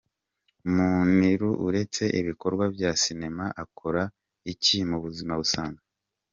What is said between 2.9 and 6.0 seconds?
sinema akora iki mu buzima busanzwe?.